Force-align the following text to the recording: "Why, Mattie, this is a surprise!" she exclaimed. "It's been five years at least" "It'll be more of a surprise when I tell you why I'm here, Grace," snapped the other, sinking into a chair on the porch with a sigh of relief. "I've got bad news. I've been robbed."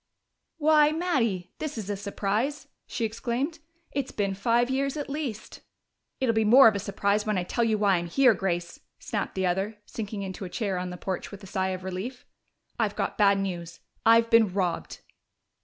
"Why, 0.57 0.91
Mattie, 0.91 1.53
this 1.59 1.77
is 1.77 1.87
a 1.87 1.95
surprise!" 1.95 2.67
she 2.87 3.05
exclaimed. 3.05 3.59
"It's 3.91 4.11
been 4.11 4.33
five 4.33 4.67
years 4.67 4.97
at 4.97 5.11
least" 5.11 5.61
"It'll 6.19 6.33
be 6.33 6.43
more 6.43 6.67
of 6.67 6.73
a 6.73 6.79
surprise 6.79 7.27
when 7.27 7.37
I 7.37 7.43
tell 7.43 7.63
you 7.63 7.77
why 7.77 7.97
I'm 7.97 8.07
here, 8.07 8.33
Grace," 8.33 8.79
snapped 8.97 9.35
the 9.35 9.45
other, 9.45 9.77
sinking 9.85 10.23
into 10.23 10.43
a 10.43 10.49
chair 10.49 10.79
on 10.79 10.89
the 10.89 10.97
porch 10.97 11.29
with 11.29 11.43
a 11.43 11.45
sigh 11.45 11.67
of 11.69 11.83
relief. 11.83 12.25
"I've 12.79 12.95
got 12.95 13.15
bad 13.15 13.37
news. 13.37 13.79
I've 14.03 14.31
been 14.31 14.51
robbed." 14.51 15.01